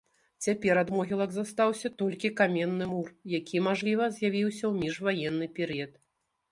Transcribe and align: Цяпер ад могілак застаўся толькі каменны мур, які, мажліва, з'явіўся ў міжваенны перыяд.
Цяпер 0.45 0.79
ад 0.83 0.87
могілак 0.95 1.35
застаўся 1.35 1.91
толькі 2.03 2.31
каменны 2.39 2.89
мур, 2.95 3.07
які, 3.39 3.65
мажліва, 3.69 4.09
з'явіўся 4.19 4.63
ў 4.71 4.85
міжваенны 4.87 5.45
перыяд. 5.61 5.93